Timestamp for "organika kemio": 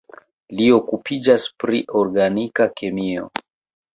2.01-3.29